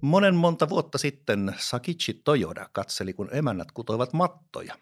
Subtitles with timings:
[0.00, 4.78] Monen monta vuotta sitten Sakichi Toyoda katseli, kun emännät kutoivat mattoja.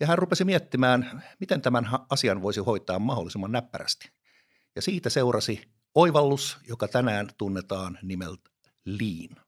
[0.00, 4.10] Ja hän rupesi miettimään, miten tämän asian voisi hoitaa mahdollisimman näppärästi.
[4.76, 8.50] Ja siitä seurasi oivallus, joka tänään tunnetaan nimeltä
[8.84, 9.46] Lean.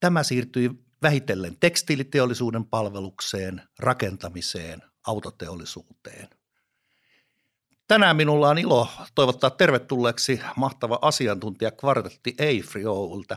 [0.00, 0.70] Tämä siirtyi
[1.02, 6.28] vähitellen tekstiiliteollisuuden palvelukseen, rakentamiseen, autoteollisuuteen.
[7.88, 13.36] Tänään minulla on ilo toivottaa tervetulleeksi mahtava asiantuntija kvartetti Eifri Oulta.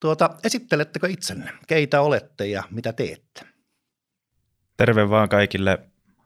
[0.00, 1.52] Tuota, esittelettekö itsenne?
[1.66, 3.42] Keitä olette ja mitä teette?
[4.76, 5.78] Terve vaan kaikille.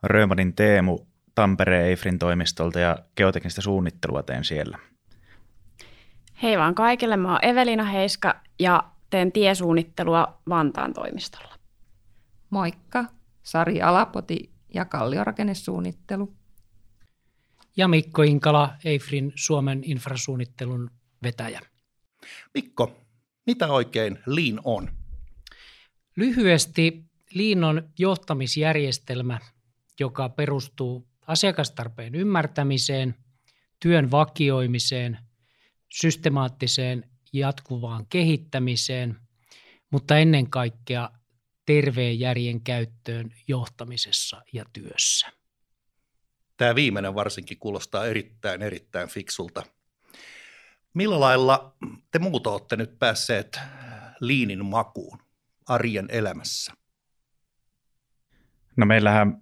[0.02, 0.98] Röömanin Teemu
[1.34, 4.78] Tampereen Eifrin toimistolta ja geoteknistä suunnittelua teen siellä.
[6.42, 11.54] Hei vaan kaikille, mä oon Evelina Heiska ja teen tiesuunnittelua Vantaan toimistolla.
[12.50, 13.04] Moikka,
[13.42, 16.32] Sari Alapoti ja kalliorakennesuunnittelu.
[17.76, 20.90] Ja Mikko Inkala, Eifrin Suomen infrasuunnittelun
[21.22, 21.60] vetäjä.
[22.54, 23.04] Mikko,
[23.46, 24.90] mitä oikein Lean on?
[26.16, 29.38] Lyhyesti Lean on johtamisjärjestelmä,
[30.00, 33.14] joka perustuu asiakastarpeen ymmärtämiseen,
[33.80, 35.18] työn vakioimiseen,
[35.92, 39.16] systemaattiseen jatkuvaan kehittämiseen,
[39.90, 41.10] mutta ennen kaikkea
[41.66, 45.35] terveen järjen käyttöön johtamisessa ja työssä.
[46.56, 49.62] Tämä viimeinen varsinkin kuulostaa erittäin, erittäin fiksulta.
[50.94, 51.76] Millä lailla
[52.10, 53.60] te muut olette nyt päässeet
[54.20, 55.18] liinin makuun
[55.68, 56.72] arjen elämässä?
[58.76, 59.40] No meillähän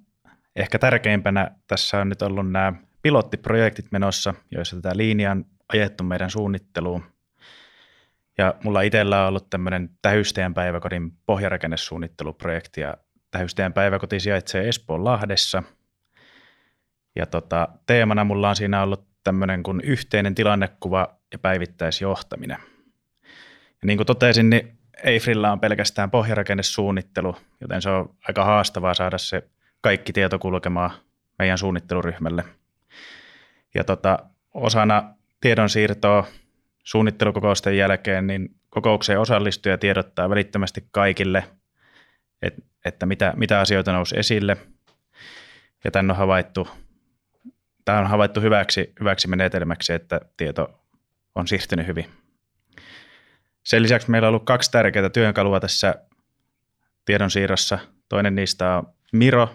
[0.56, 6.30] ehkä tärkeimpänä tässä on nyt ollut nämä pilottiprojektit menossa, joissa tätä liinia on ajettu meidän
[6.30, 7.04] suunnitteluun.
[8.38, 12.96] Ja mulla itsellä on ollut tämmöinen Tähysteen päiväkodin pohjarakennesuunnitteluprojekti ja
[13.30, 15.62] Tähysteen päiväkoti sijaitsee Espoon Lahdessa.
[17.16, 22.58] Ja tota, teemana mulla on siinä ollut tämmöinen kuin yhteinen tilannekuva ja päivittäisjohtaminen.
[23.70, 29.18] Ja niin kuin totesin, niin Eifrillä on pelkästään pohjarakennesuunnittelu, joten se on aika haastavaa saada
[29.18, 29.42] se
[29.80, 30.90] kaikki tieto kulkemaan
[31.38, 32.44] meidän suunnitteluryhmälle.
[33.74, 34.18] Ja tota,
[34.54, 36.26] osana tiedonsiirtoa
[36.84, 41.44] suunnittelukokousten jälkeen, niin kokoukseen osallistuja tiedottaa välittömästi kaikille,
[42.42, 44.56] että, että mitä, mitä asioita nousi esille.
[45.84, 46.68] Ja tämän on havaittu,
[47.84, 50.80] tämä on havaittu hyväksi, hyväksi menetelmäksi, että tieto
[51.34, 52.06] on siirtynyt hyvin.
[53.64, 55.94] Sen lisäksi meillä on ollut kaksi tärkeää työkalua tässä
[57.04, 57.78] tiedonsiirrossa.
[58.08, 59.48] Toinen niistä on Miro,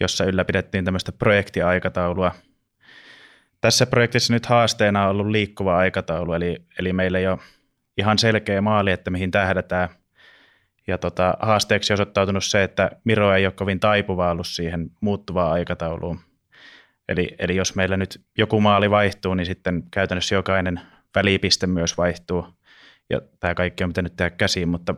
[0.00, 2.32] jossa ylläpidettiin tämmöistä projektiaikataulua–
[3.60, 7.38] tässä projektissa nyt haasteena on ollut liikkuva aikataulu, eli, eli meillä ei ole
[7.96, 9.88] ihan selkeä maali, että mihin tähdätään.
[10.86, 16.20] Ja tota, haasteeksi osoittautunut se, että Miro ei ole kovin taipuva ollut siihen muuttuvaan aikatauluun.
[17.10, 20.80] Eli, eli jos meillä nyt joku maali vaihtuu, niin sitten käytännössä jokainen
[21.14, 22.46] välipiste myös vaihtuu.
[23.10, 24.94] Ja tämä kaikki on pitänyt tehdä käsiin, mutta,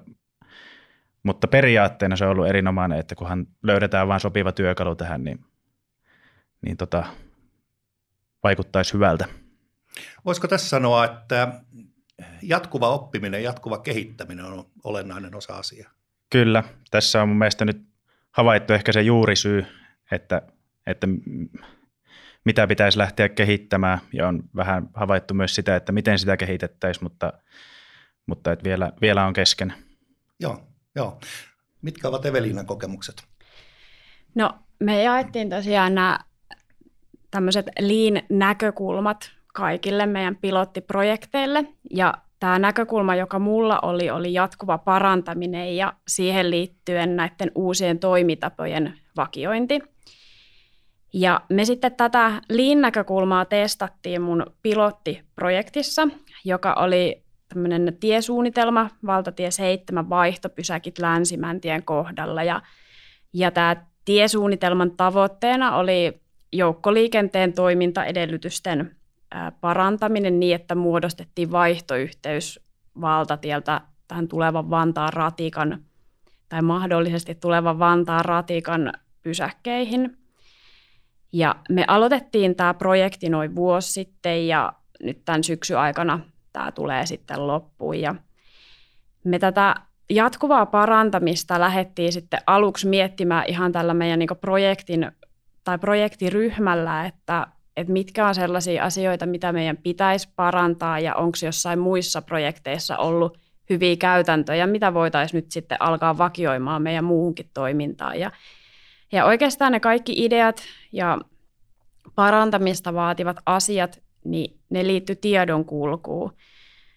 [1.23, 5.45] mutta periaatteena se on ollut erinomainen, että kunhan löydetään vain sopiva työkalu tähän, niin,
[6.63, 7.05] niin tota,
[8.43, 9.29] vaikuttaisi hyvältä.
[10.25, 11.53] Voisiko tässä sanoa, että
[12.43, 15.91] jatkuva oppiminen, jatkuva kehittäminen on olennainen osa asiaa?
[16.31, 16.65] Kyllä.
[16.91, 17.83] Tässä on mun mielestä nyt
[18.31, 19.67] havaittu ehkä se juurisyy,
[20.11, 20.43] että,
[20.87, 21.07] että
[22.45, 27.33] mitä pitäisi lähteä kehittämään ja on vähän havaittu myös sitä, että miten sitä kehitettäisiin, mutta,
[28.27, 29.75] mutta että vielä, vielä on kesken.
[30.41, 30.61] Joo,
[30.95, 31.21] joo.
[31.83, 33.25] Mitkä ovat Evelinan kokemukset?
[34.35, 36.19] No me jaettiin tosiaan nämä
[37.31, 41.65] tämmöiset lean-näkökulmat kaikille meidän pilottiprojekteille.
[41.91, 48.99] Ja tämä näkökulma, joka mulla oli, oli jatkuva parantaminen ja siihen liittyen näiden uusien toimitapojen
[49.17, 49.92] vakiointi.
[51.13, 56.09] Ja me sitten tätä lean-näkökulmaa testattiin mun pilottiprojektissa,
[56.45, 62.43] joka oli tämmöinen tiesuunnitelma, valtatie 7 vaihtopysäkit Länsimäntien kohdalla.
[62.43, 62.63] Ja,
[63.33, 66.21] ja tämä tiesuunnitelman tavoitteena oli
[66.53, 68.97] joukkoliikenteen toimintaedellytysten
[69.61, 72.61] parantaminen niin, että muodostettiin vaihtoyhteys
[73.01, 75.85] valtatieltä tähän tulevan Vantaan ratikan
[76.49, 78.93] tai mahdollisesti tulevan Vantaan ratikan
[79.23, 80.22] pysäkkeihin.
[81.33, 86.21] Ja me aloitettiin tämä projekti noin vuosi sitten ja nyt tämän syksyn aikana
[86.53, 88.01] tämä tulee sitten loppuun.
[88.01, 88.15] Ja
[89.25, 89.75] me tätä
[90.11, 95.13] jatkuvaa parantamista lähdettiin sitten aluksi miettimään ihan tällä meidän niin projektin
[95.65, 97.47] tai projektiryhmällä, että,
[97.77, 103.39] että mitkä on sellaisia asioita, mitä meidän pitäisi parantaa ja onko jossain muissa projekteissa ollut
[103.71, 108.21] hyviä käytäntöjä, mitä voitaisiin nyt sitten alkaa vakioimaan meidän muuhunkin toimintaan.
[108.21, 108.31] Ja,
[109.13, 110.63] ja oikeastaan ne kaikki ideat
[110.93, 111.19] ja
[112.15, 116.33] parantamista vaativat asiat, niin ne liittyy tiedonkulkuun.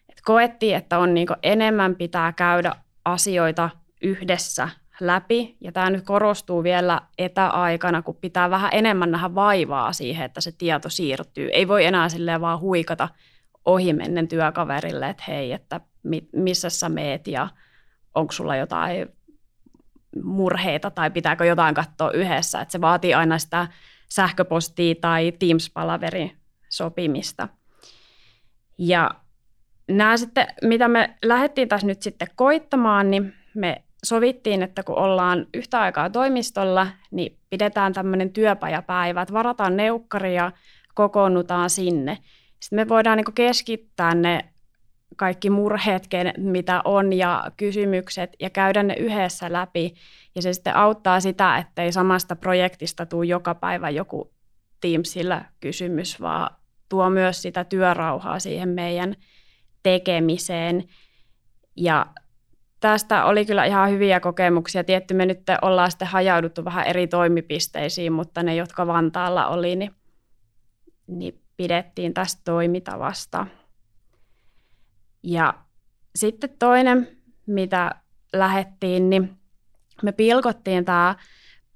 [0.09, 2.71] Et koettiin, että on niin enemmän pitää käydä
[3.05, 3.69] asioita
[4.01, 4.69] yhdessä
[4.99, 5.57] läpi.
[5.61, 10.51] Ja tämä nyt korostuu vielä etäaikana, kun pitää vähän enemmän nähdä vaivaa siihen, että se
[10.51, 11.49] tieto siirtyy.
[11.53, 13.09] Ei voi enää silleen vaan huikata
[13.65, 15.81] ohimennen työkaverille, että hei, että
[16.33, 17.47] missä sä meet ja
[18.15, 19.07] onko sulla jotain
[20.23, 22.61] murheita tai pitääkö jotain katsoa yhdessä.
[22.61, 23.67] Että se vaatii aina sitä
[24.09, 26.31] sähköpostia tai Teams-palaverin
[26.69, 27.47] sopimista.
[28.77, 29.11] Ja
[29.91, 35.47] nämä sitten, mitä me lähdettiin tässä nyt sitten koittamaan, niin me sovittiin, että kun ollaan
[35.53, 40.51] yhtä aikaa toimistolla, niin pidetään tämmöinen työpajapäivä, että varataan neukkari ja
[40.93, 42.17] kokoonnutaan sinne.
[42.59, 44.49] Sitten me voidaan niin keskittää ne
[45.15, 46.07] kaikki murheet,
[46.37, 49.93] mitä on ja kysymykset ja käydä ne yhdessä läpi.
[50.35, 54.33] Ja se sitten auttaa sitä, että ei samasta projektista tule joka päivä joku
[54.81, 56.55] Teamsillä kysymys, vaan
[56.89, 59.15] tuo myös sitä työrauhaa siihen meidän
[59.83, 60.83] tekemiseen.
[61.75, 62.05] Ja
[62.79, 64.83] tästä oli kyllä ihan hyviä kokemuksia.
[64.83, 69.91] Tietty me nyt ollaan sitten hajauduttu vähän eri toimipisteisiin, mutta ne, jotka Vantaalla oli, niin,
[71.07, 73.47] niin pidettiin tästä toimitavasta.
[75.25, 75.53] Ja
[76.15, 77.07] sitten toinen,
[77.45, 77.91] mitä
[78.33, 79.37] lähettiin, niin
[80.03, 81.15] me pilkottiin tämä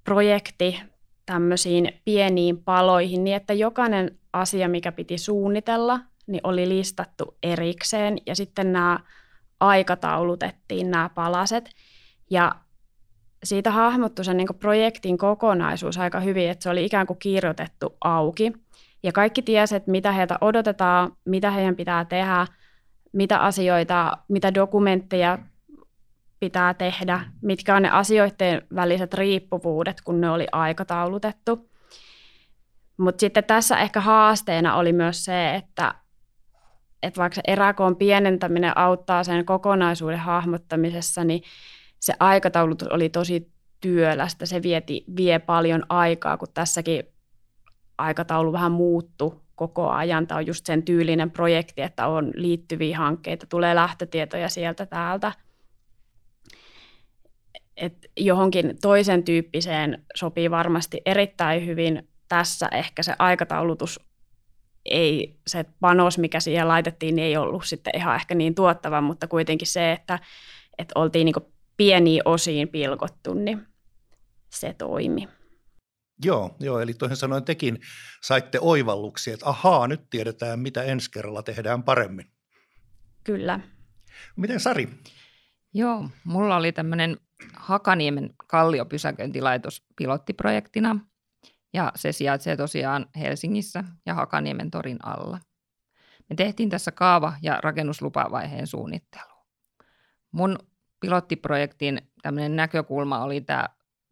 [0.03, 0.81] projekti
[1.25, 8.35] tämmöisiin pieniin paloihin niin, että jokainen asia, mikä piti suunnitella, niin oli listattu erikseen ja
[8.35, 8.99] sitten nämä
[9.59, 11.69] aikataulutettiin nämä palaset.
[12.29, 12.55] Ja
[13.43, 18.53] siitä hahmottui sen niin projektin kokonaisuus aika hyvin, että se oli ikään kuin kirjoitettu auki.
[19.03, 22.47] Ja kaikki tiesivät, että mitä heiltä odotetaan, mitä heidän pitää tehdä,
[23.13, 25.37] mitä asioita, mitä dokumentteja
[26.39, 31.69] pitää tehdä, mitkä on ne asioiden väliset riippuvuudet, kun ne oli aikataulutettu.
[32.97, 35.95] Mutta sitten tässä ehkä haasteena oli myös se, että,
[37.03, 41.41] että vaikka se eräkoon pienentäminen auttaa sen kokonaisuuden hahmottamisessa, niin
[41.99, 43.51] se aikataulu oli tosi
[43.81, 44.45] työlästä.
[44.45, 47.03] Se vieti, vie paljon aikaa, kun tässäkin
[47.97, 50.27] aikataulu vähän muuttu koko ajan.
[50.27, 55.31] Tämä on just sen tyylinen projekti, että on liittyviä hankkeita, tulee lähtötietoja sieltä täältä.
[57.77, 63.99] Et johonkin toisen tyyppiseen sopii varmasti erittäin hyvin tässä ehkä se aikataulutus
[64.85, 69.27] ei, se panos, mikä siihen laitettiin, niin ei ollut sitten ihan ehkä niin tuottava, mutta
[69.27, 70.19] kuitenkin se, että,
[70.77, 71.35] että oltiin niin
[71.77, 73.67] pieniin osiin pilkottu, niin
[74.49, 75.27] se toimi.
[76.23, 77.79] Joo, joo, eli toisin sanoen tekin
[78.21, 82.31] saitte oivalluksia, että ahaa, nyt tiedetään, mitä ensi kerralla tehdään paremmin.
[83.23, 83.59] Kyllä.
[84.35, 84.89] Miten Sari?
[85.73, 87.17] Joo, mulla oli tämmöinen
[87.53, 90.99] Hakaniemen kalliopysäköintilaitos pilottiprojektina
[91.73, 95.39] ja se sijaitsee tosiaan Helsingissä ja Hakaniemen torin alla.
[96.29, 99.33] Me tehtiin tässä kaava- ja rakennuslupavaiheen suunnittelu.
[100.31, 100.59] Mun
[100.99, 103.69] pilottiprojektin tämmöinen näkökulma oli tämä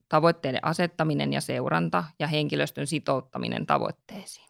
[0.10, 4.48] tavoitteiden asettaminen ja seuranta ja henkilöstön sitouttaminen tavoitteisiin.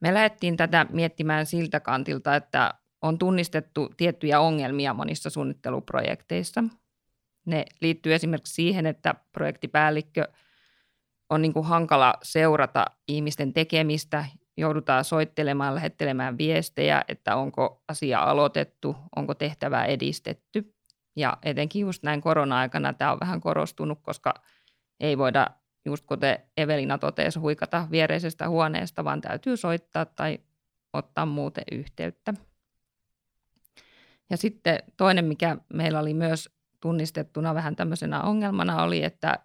[0.00, 6.64] Me lähdettiin tätä miettimään siltä kantilta, että on tunnistettu tiettyjä ongelmia monissa suunnitteluprojekteissa.
[7.46, 10.28] Ne liittyy esimerkiksi siihen, että projektipäällikkö
[11.30, 14.24] on niin kuin hankala seurata ihmisten tekemistä,
[14.56, 20.74] joudutaan soittelemaan, lähettelemään viestejä, että onko asia aloitettu, onko tehtävää edistetty.
[21.16, 24.34] Ja etenkin just näin korona-aikana tämä on vähän korostunut, koska
[25.00, 25.46] ei voida,
[25.84, 30.38] just kuten Evelina totesi, huikata viereisestä huoneesta, vaan täytyy soittaa tai
[30.92, 32.34] ottaa muuten yhteyttä.
[34.30, 36.50] Ja sitten toinen, mikä meillä oli myös
[36.80, 39.38] tunnistettuna vähän tämmöisenä ongelmana oli, että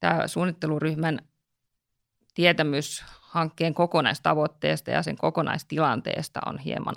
[0.00, 1.18] tämä suunnitteluryhmän
[2.34, 6.94] tietämys hankkeen kokonaistavoitteesta ja sen kokonaistilanteesta on hieman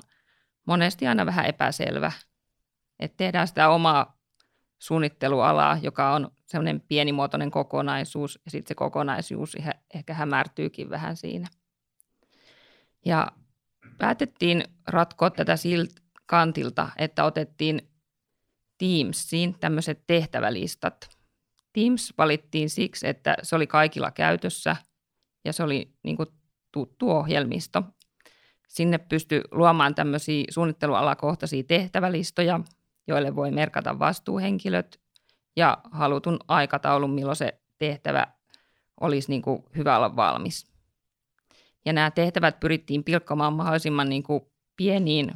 [0.66, 2.12] monesti aina vähän epäselvä
[3.00, 4.18] että tehdään sitä omaa
[4.80, 9.58] suunnittelualaa, joka on semmoinen pienimuotoinen kokonaisuus, ja sitten se kokonaisuus
[9.94, 11.48] ehkä hämärtyykin vähän siinä.
[13.06, 13.28] Ja
[13.98, 17.90] päätettiin ratkoa tätä siltä kantilta, että otettiin
[18.78, 21.10] Teamsiin tämmöiset tehtävälistat.
[21.74, 24.76] Teams valittiin siksi, että se oli kaikilla käytössä
[25.46, 26.30] ja se oli niin kuin
[26.72, 27.84] tuttu ohjelmisto.
[28.68, 32.60] Sinne pystyi luomaan tämmöisiä suunnittelualakohtaisia tehtävälistoja,
[33.08, 35.02] joille voi merkata vastuuhenkilöt
[35.56, 38.28] ja halutun aikataulun, milloin se tehtävä
[39.02, 40.74] olisi niin kuin hyvä olla valmis.
[41.86, 44.42] Ja nämä tehtävät pyrittiin pilkkomaan mahdollisimman niin kuin
[44.78, 45.32] pieniin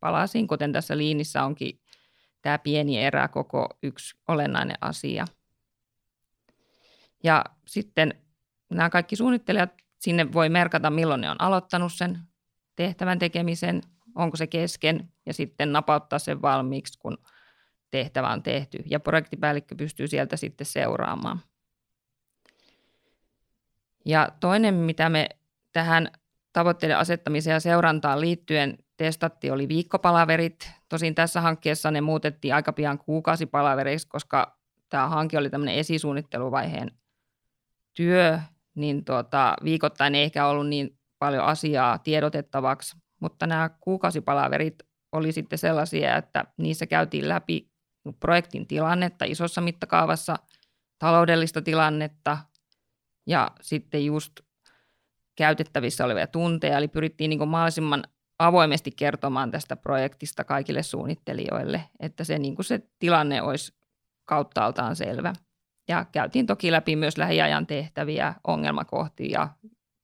[0.00, 1.80] palasiin, kuten tässä liinissä onkin
[2.42, 5.24] tämä pieni erä koko yksi olennainen asia.
[7.24, 8.14] Ja sitten
[8.70, 12.18] nämä kaikki suunnittelijat sinne voi merkata, milloin ne on aloittanut sen
[12.76, 13.82] tehtävän tekemisen,
[14.14, 17.18] onko se kesken ja sitten napauttaa sen valmiiksi, kun
[17.90, 18.78] tehtävä on tehty.
[18.86, 21.40] Ja projektipäällikkö pystyy sieltä sitten seuraamaan.
[24.04, 25.28] Ja toinen, mitä me
[25.72, 26.10] tähän
[26.52, 30.70] tavoitteiden asettamiseen ja seurantaan liittyen testattiin, oli viikkopalaverit.
[30.88, 36.90] Tosin tässä hankkeessa ne muutettiin aika pian kuukausipalavereiksi, koska tämä hanke oli tämmöinen esisuunnitteluvaiheen
[37.94, 38.38] työ,
[38.74, 44.74] niin tuota, viikoittain ei ehkä ollut niin paljon asiaa tiedotettavaksi, mutta nämä kuukausipalaverit
[45.12, 47.70] oli sitten sellaisia, että niissä käytiin läpi
[48.20, 50.36] projektin tilannetta isossa mittakaavassa,
[50.98, 52.38] taloudellista tilannetta
[53.26, 54.32] ja sitten just
[55.36, 58.04] käytettävissä olevia tunteja, eli pyrittiin niin mahdollisimman
[58.38, 63.74] avoimesti kertomaan tästä projektista kaikille suunnittelijoille, että se, niin se tilanne olisi
[64.24, 65.32] kauttaaltaan selvä.
[65.88, 69.48] Ja käytiin toki läpi myös lähiajan tehtäviä, ongelmakohtia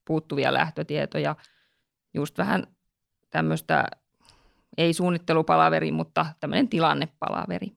[0.04, 1.36] puuttuvia lähtötietoja,
[2.14, 2.66] just vähän
[3.30, 3.84] tämmöistä
[4.78, 7.72] ei suunnittelupalaveri, mutta tämmöinen tilannepalaveri.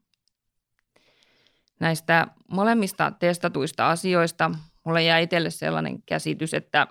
[1.79, 4.51] Näistä molemmista testatuista asioista
[4.85, 6.87] mulle jäi itselle sellainen käsitys, että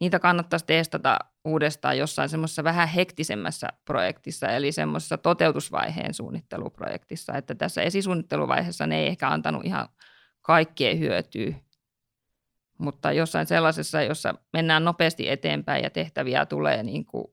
[0.00, 7.82] niitä kannattaisi testata uudestaan jossain semmoisessa vähän hektisemmässä projektissa, eli semmoisessa toteutusvaiheen suunnitteluprojektissa, että tässä
[7.82, 9.88] esisuunnitteluvaiheessa ne ei ehkä antanut ihan
[10.40, 11.54] kaikkea hyötyä,
[12.78, 17.24] mutta jossain sellaisessa, jossa mennään nopeasti eteenpäin ja tehtäviä tulee niin kuin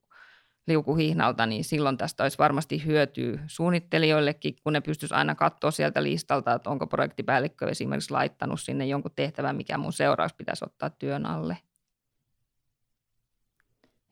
[0.68, 6.54] liukuhihnalta, niin silloin tästä olisi varmasti hyötyä suunnittelijoillekin, kun ne pystyisi aina katsoa sieltä listalta,
[6.54, 11.58] että onko projektipäällikkö esimerkiksi laittanut sinne jonkun tehtävän, mikä mun seuraus pitäisi ottaa työn alle.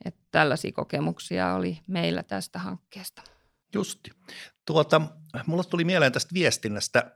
[0.05, 3.21] Että tällaisia kokemuksia oli meillä tästä hankkeesta.
[3.73, 4.11] Justi.
[4.65, 5.01] Tuota,
[5.45, 7.11] mulla tuli mieleen tästä viestinnästä,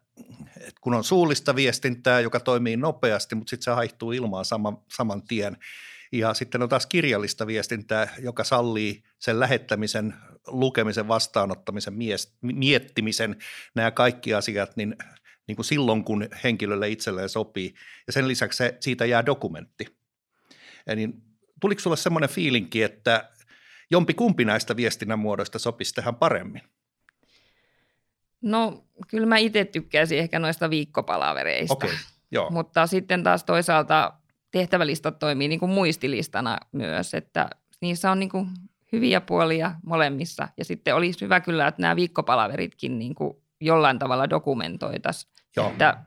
[0.57, 5.21] että kun on suullista viestintää, joka toimii nopeasti, mutta sitten se haihtuu ilmaan saman, saman
[5.21, 5.57] tien.
[6.11, 10.13] Ja sitten on taas kirjallista viestintää, joka sallii sen lähettämisen,
[10.47, 13.35] lukemisen, vastaanottamisen, mies, miettimisen,
[13.75, 14.95] nämä kaikki asiat, niin,
[15.47, 17.73] niin kuin silloin, kun henkilölle itselleen sopii.
[18.07, 19.85] Ja sen lisäksi se, siitä jää dokumentti.
[20.87, 21.09] Eli
[21.61, 23.29] tuliko sulle semmoinen fiilinki, että
[23.91, 26.61] jompi kumpi näistä viestinnän muodoista sopisi tähän paremmin?
[28.41, 31.73] No kyllä mä itse tykkäisin ehkä noista viikkopalavereista.
[31.73, 31.95] Okay,
[32.31, 32.49] joo.
[32.49, 34.13] Mutta sitten taas toisaalta
[34.51, 37.49] tehtävälistat toimii niin kuin muistilistana myös, että
[37.81, 38.47] niissä on niin kuin
[38.91, 40.47] hyviä puolia molemmissa.
[40.57, 45.33] Ja sitten olisi hyvä kyllä, että nämä viikkopalaveritkin niin kuin jollain tavalla dokumentoitaisiin.
[45.71, 45.97] Että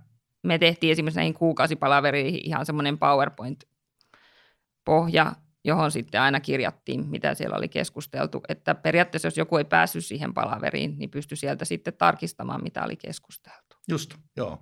[0.42, 5.32] me tehtiin esimerkiksi näihin kuukausipalaveriin ihan semmoinen PowerPoint-pohja,
[5.64, 8.42] johon sitten aina kirjattiin, mitä siellä oli keskusteltu.
[8.48, 12.96] Että periaatteessa, jos joku ei päässyt siihen palaveriin, niin pystyi sieltä sitten tarkistamaan, mitä oli
[12.96, 13.76] keskusteltu.
[13.88, 14.58] Just, joo.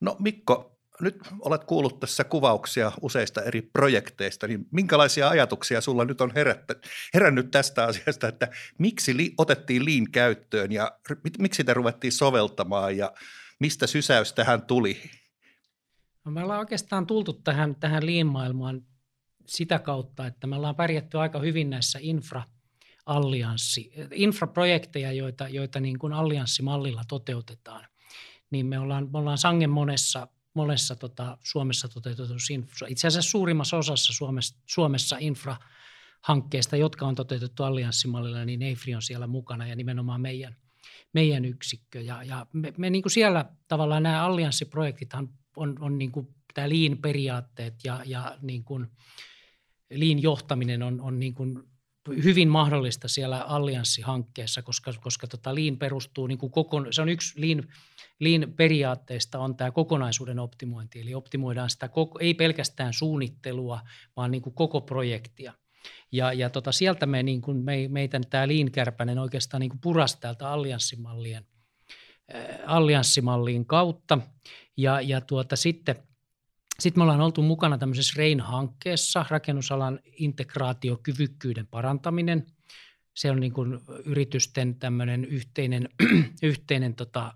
[0.00, 6.20] No Mikko, nyt olet kuullut tässä kuvauksia useista eri projekteista, niin minkälaisia ajatuksia sulla nyt
[6.20, 6.74] on herättä,
[7.14, 10.98] herännyt tästä asiasta, että miksi li, otettiin liin käyttöön ja
[11.38, 13.12] miksi sitä ruvettiin soveltamaan ja
[13.58, 15.02] mistä sysäys tähän tuli?
[16.24, 18.82] No me ollaan oikeastaan tultu tähän, tähän liin-maailmaan
[19.46, 22.42] sitä kautta, että me ollaan pärjätty aika hyvin näissä infra
[23.06, 27.86] allianssi, infraprojekteja, joita, joita niin kuin allianssimallilla toteutetaan,
[28.50, 33.76] niin me ollaan, me ollaan sangen monessa monessa tota, Suomessa toteutetussa infra, itse asiassa suurimmassa
[33.76, 40.20] osassa Suomessa, Suomessa infrahankkeista, jotka on toteutettu allianssimallilla, niin EIFRI on siellä mukana ja nimenomaan
[40.20, 40.56] meidän,
[41.12, 42.00] meidän yksikkö.
[42.00, 46.68] Ja, ja me, me niin kuin siellä tavallaan nämä allianssiprojektithan on, on niin kuin tämä
[46.68, 48.86] Lean-periaatteet ja, ja niin kuin
[49.90, 51.69] Lean-johtaminen on, on niin kuin
[52.08, 57.40] hyvin mahdollista siellä allianssihankkeessa, koska, koska tota Lean perustuu, niin kuin koko, se on yksi
[57.40, 57.64] Lean,
[58.20, 63.80] Lean periaatteista on tämä kokonaisuuden optimointi, eli optimoidaan sitä koko, ei pelkästään suunnittelua,
[64.16, 65.52] vaan niin kuin koko projektia.
[66.12, 70.20] Ja, ja tota, sieltä me, niin kuin me, meitä tämä Lean-kärpänen oikeastaan niin kuin purasi
[70.20, 71.46] täältä allianssimallien,
[72.34, 74.18] äh, allianssimallien kautta.
[74.76, 75.96] Ja, ja tuota, sitten–
[76.80, 82.46] sitten me ollaan oltu mukana tämmöisessä REIN-hankkeessa, rakennusalan integraatiokyvykkyyden parantaminen.
[83.14, 85.88] Se on niin kuin yritysten tämmöinen yhteinen,
[86.42, 87.34] yhteinen tota,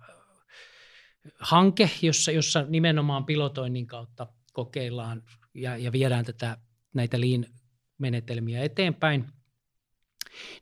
[1.38, 5.22] hanke, jossa, jossa nimenomaan pilotoinnin kautta kokeillaan
[5.54, 6.56] ja, ja viedään tätä,
[6.94, 9.26] näitä lean-menetelmiä eteenpäin.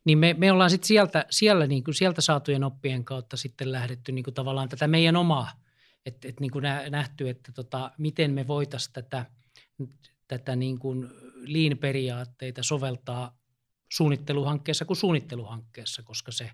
[0.04, 4.12] Niin me, me ollaan sitten sieltä, siellä, niin kuin sieltä saatujen oppien kautta sitten lähdetty
[4.12, 5.61] niin kuin tavallaan tätä meidän omaa
[6.06, 9.26] että et niin kuin nähty, että tota, miten me voitaisiin tätä,
[10.28, 11.08] tätä niin kuin
[11.46, 13.38] lean-periaatteita soveltaa
[13.92, 16.50] suunnitteluhankkeessa kuin suunnitteluhankkeessa, koska se,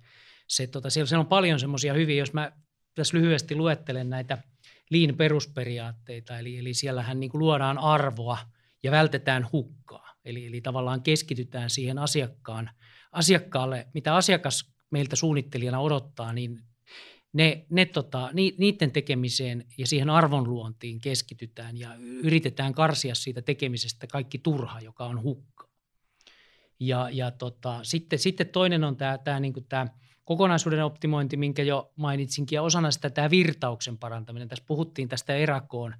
[0.48, 2.52] se tota, siellä, siellä on paljon semmoisia hyviä, jos mä
[2.94, 4.38] tässä lyhyesti luettelen näitä
[4.90, 8.38] lean perusperiaatteita, eli, eli siellähän niin kuin luodaan arvoa
[8.82, 10.14] ja vältetään hukkaa.
[10.24, 12.70] Eli, eli tavallaan keskitytään siihen asiakkaan,
[13.12, 16.60] asiakkaalle, mitä asiakas meiltä suunnittelijana odottaa, niin
[17.32, 24.06] ne, ne tota, ni, niiden tekemiseen ja siihen arvonluontiin keskitytään ja yritetään karsia siitä tekemisestä
[24.06, 25.68] kaikki turha, joka on hukka.
[26.80, 29.86] Ja, ja tota, sitten, sitten toinen on tämä, tämä, niin tämä
[30.24, 34.48] kokonaisuuden optimointi, minkä jo mainitsinkin, ja osana sitä tämä virtauksen parantaminen.
[34.48, 35.94] Tässä puhuttiin tästä erakoon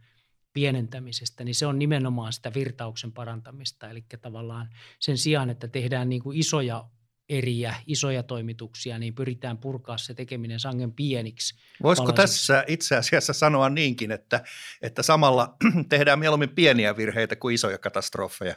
[0.52, 3.90] pienentämisestä, niin se on nimenomaan sitä virtauksen parantamista.
[3.90, 4.68] Eli tavallaan
[5.00, 6.84] sen sijaan, että tehdään niin kuin isoja
[7.28, 11.54] eriä, isoja toimituksia, niin pyritään purkaa se tekeminen sangen pieniksi.
[11.82, 12.46] Voisiko palasiksi.
[12.46, 14.44] tässä itse asiassa sanoa niinkin, että,
[14.82, 15.56] että samalla
[15.88, 18.54] tehdään mieluummin pieniä virheitä kuin isoja katastrofeja?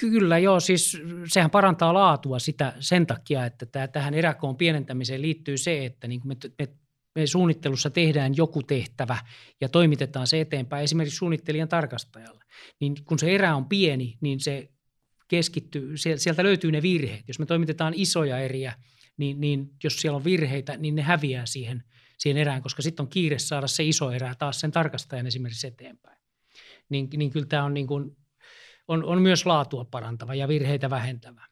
[0.00, 5.84] Kyllä joo, siis sehän parantaa laatua sitä sen takia, että tähän eräkoon pienentämiseen liittyy se,
[5.84, 6.68] että niin me, me,
[7.14, 9.18] me suunnittelussa tehdään joku tehtävä
[9.60, 12.44] ja toimitetaan se eteenpäin esimerkiksi suunnittelijan tarkastajalle.
[12.80, 14.68] Niin kun se erä on pieni, niin se
[15.28, 17.28] keskittyy, sieltä löytyy ne virheet.
[17.28, 18.72] Jos me toimitetaan isoja eriä,
[19.16, 21.82] niin, niin jos siellä on virheitä, niin ne häviää siihen,
[22.18, 26.18] siihen erään, koska sitten on kiire saada se iso erä taas sen tarkastajan esimerkiksi eteenpäin.
[26.88, 28.16] Niin, niin kyllä tämä on, niin kuin,
[28.88, 31.46] on, on myös laatua parantava ja virheitä vähentävä.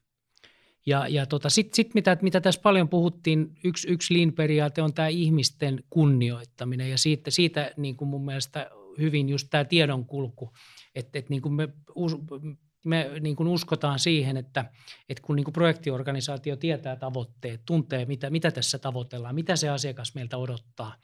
[0.85, 5.07] Ja, ja tota, sitten sit mitä, mitä tässä paljon puhuttiin, yksi, yksi lean-periaate on tämä
[5.07, 10.53] ihmisten kunnioittaminen ja siitä, siitä niin kuin mun mielestä hyvin just tämä tiedonkulku,
[10.95, 11.69] että, että niin me
[12.85, 14.65] me niin kuin uskotaan siihen, että,
[15.09, 20.15] että kun niin kuin projektiorganisaatio tietää tavoitteet, tuntee mitä, mitä tässä tavoitellaan, mitä se asiakas
[20.15, 20.95] meiltä odottaa,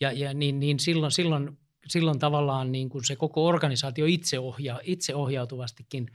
[0.00, 4.80] ja, ja niin, niin silloin, silloin, silloin tavallaan niin kuin se koko organisaatio itse, ohjaa,
[4.82, 6.10] itse ohjautuvastikin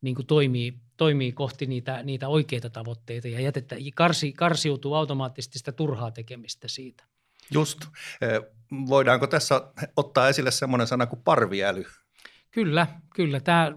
[0.00, 5.72] niin kuin toimii, toimii kohti niitä, niitä oikeita tavoitteita ja jätettä, karsi, karsiutuu automaattisesti sitä
[5.72, 7.04] turhaa tekemistä siitä.
[7.50, 7.78] Just.
[8.88, 11.84] Voidaanko tässä ottaa esille semmoinen sana kuin parviäly?
[12.54, 13.40] Kyllä, kyllä.
[13.40, 13.72] Tämä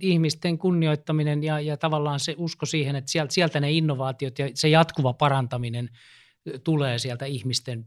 [0.00, 4.68] ihmisten kunnioittaminen ja, ja tavallaan se usko siihen, että sieltä, sieltä ne innovaatiot ja se
[4.68, 5.88] jatkuva parantaminen
[6.64, 7.86] tulee sieltä ihmisten,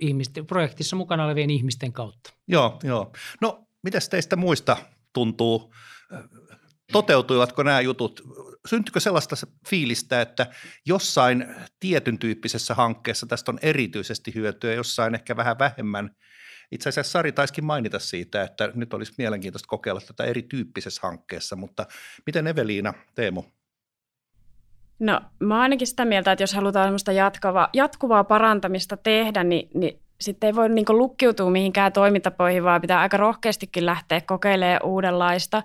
[0.00, 2.32] ihmisten projektissa mukana olevien ihmisten kautta.
[2.48, 3.12] Joo, joo.
[3.40, 4.76] No, mitäs teistä muista
[5.12, 5.74] tuntuu?
[6.92, 8.22] Toteutuivatko nämä jutut?
[8.68, 9.36] Syntyykö sellaista
[9.68, 10.46] fiilistä, että
[10.86, 11.46] jossain
[11.80, 16.10] tietyn tyyppisessä hankkeessa tästä on erityisesti hyötyä, jossain ehkä vähän vähemmän–
[16.72, 21.86] itse asiassa Sari taiskin mainita siitä, että nyt olisi mielenkiintoista kokeilla tätä erityyppisessä hankkeessa, mutta
[22.26, 23.42] miten Eveliina, Teemu?
[24.98, 30.00] No mä oon ainakin sitä mieltä, että jos halutaan jatkuvaa, jatkuvaa parantamista tehdä, niin, niin
[30.20, 35.62] sitten ei voi niin lukkiutua mihinkään toimintapoihin, vaan pitää aika rohkeastikin lähteä kokeilemaan uudenlaista.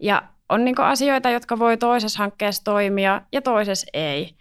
[0.00, 4.34] Ja on niin asioita, jotka voi toisessa hankkeessa toimia ja toisessa ei.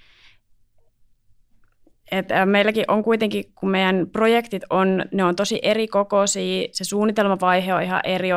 [2.12, 7.74] Et meilläkin on kuitenkin, kun meidän projektit on, ne on tosi eri kokoisia, se suunnitelmavaihe
[7.74, 8.30] on ihan eri,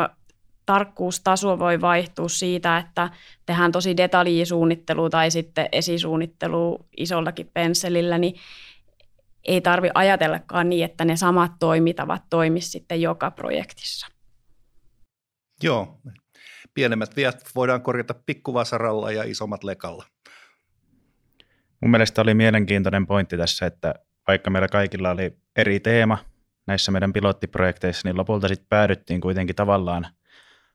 [0.67, 3.11] tarkkuustaso voi vaihtua siitä, että
[3.47, 8.35] tehdään tosi detaljisuunnittelu tai sitten esisuunnittelu isollakin pensselillä, niin
[9.45, 14.07] ei tarvi ajatellakaan niin, että ne samat toimitavat toimisi sitten joka projektissa.
[15.63, 16.01] Joo,
[16.75, 20.05] pienemmät viat voidaan korjata pikkuvasaralla ja isommat lekalla.
[21.81, 23.95] Mun mielestä oli mielenkiintoinen pointti tässä, että
[24.27, 26.19] vaikka meillä kaikilla oli eri teema
[26.67, 30.07] näissä meidän pilottiprojekteissa, niin lopulta sitten päädyttiin kuitenkin tavallaan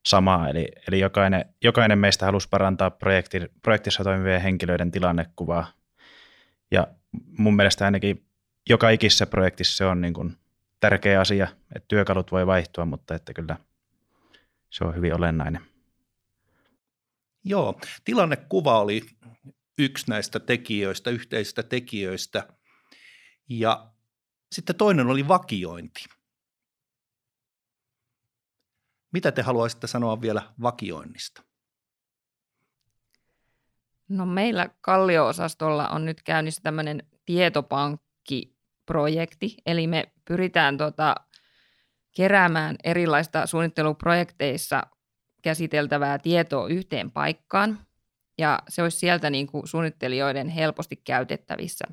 [0.06, 0.50] samaa.
[0.50, 5.68] Eli, eli jokainen, jokainen meistä halusi parantaa projekti, projektissa toimivien henkilöiden tilannekuvaa.
[6.72, 6.88] Ja
[7.38, 8.26] mun mielestä ainakin
[8.70, 10.38] joka ikisessä projektissa se on niin kuin
[10.80, 13.58] tärkeä asia, että työkalut voi vaihtua, mutta että kyllä
[14.70, 15.62] se on hyvin olennainen.
[17.44, 19.02] Joo, tilannekuva oli
[19.78, 22.48] yksi näistä tekijöistä, yhteisistä tekijöistä.
[23.50, 23.92] Ja
[24.52, 26.06] sitten toinen oli vakiointi.
[29.14, 31.44] Mitä te haluaisitte sanoa vielä vakioinnista?
[34.10, 41.16] No meillä Kallio-osastolla on nyt käynnissä tämmöinen tietopankkiprojekti, eli me pyritään tota,
[42.16, 44.84] keräämään erilaista suunnitteluprojekteissa
[45.42, 47.80] käsiteltävää tietoa yhteen paikkaan–
[48.38, 51.86] ja se olisi sieltä niin kuin suunnittelijoiden helposti käytettävissä.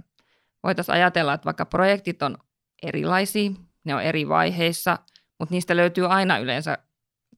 [0.62, 2.38] Voitaisiin ajatella, että vaikka projektit on
[2.82, 3.50] erilaisia,
[3.84, 4.98] ne on eri vaiheissa,
[5.38, 6.78] mutta niistä löytyy aina yleensä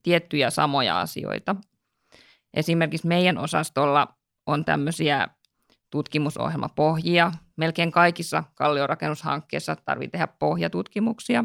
[0.03, 1.55] tiettyjä samoja asioita.
[2.53, 4.07] Esimerkiksi meidän osastolla
[4.45, 5.27] on tämmöisiä
[5.89, 7.31] tutkimusohjelmapohjia.
[7.57, 11.43] Melkein kaikissa kalliorakennushankkeissa tarvitsee tehdä pohjatutkimuksia.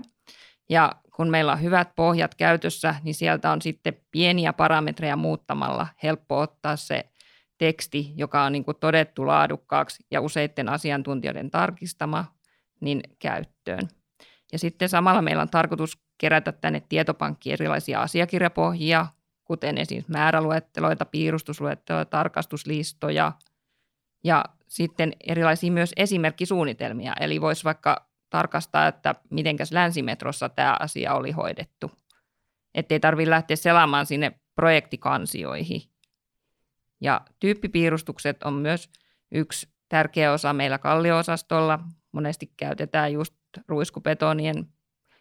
[0.70, 6.38] Ja kun meillä on hyvät pohjat käytössä, niin sieltä on sitten pieniä parametreja muuttamalla helppo
[6.38, 7.04] ottaa se
[7.58, 12.24] teksti, joka on niin kuin todettu laadukkaaksi ja useiden asiantuntijoiden tarkistama,
[12.80, 13.88] niin käyttöön.
[14.52, 19.06] Ja sitten samalla meillä on tarkoitus kerätä tänne tietopankkiin erilaisia asiakirjapohjia,
[19.44, 23.32] kuten esimerkiksi määräluetteloita, piirustusluetteloita, tarkastuslistoja
[24.24, 27.12] ja sitten erilaisia myös esimerkkisuunnitelmia.
[27.20, 31.90] Eli voisi vaikka tarkastaa, että mitenkäs länsimetrossa tämä asia oli hoidettu.
[32.74, 35.82] Että ei tarvitse lähteä selaamaan sinne projektikansioihin.
[37.00, 38.90] Ja tyyppipiirustukset on myös
[39.32, 41.78] yksi tärkeä osa meillä kallioosastolla.
[42.12, 43.34] Monesti käytetään just
[43.68, 44.66] ruiskubetonien,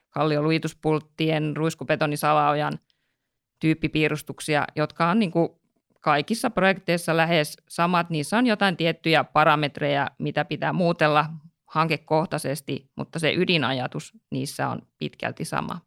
[0.10, 2.80] kallioluituspulttien, ruiskubetonisalaojan
[3.60, 5.50] tyyppipiirustuksia, jotka on niin kuin
[6.02, 8.10] kaikissa projekteissa lähes samat.
[8.10, 11.26] Niissä on jotain tiettyjä parametreja, mitä pitää muutella
[11.66, 15.82] hankekohtaisesti, mutta se ydinajatus niissä on pitkälti sama.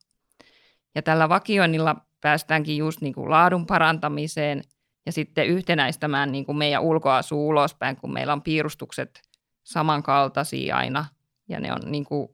[0.95, 4.63] Ja tällä vakioinnilla päästäänkin just niin kuin laadun parantamiseen
[5.11, 9.23] ja sitten yhtenäistämään niin kuin meidän ulkoasu ulospäin, kun meillä on piirustukset
[9.63, 11.05] samankaltaisia aina
[11.49, 12.29] ja ne on niin kuin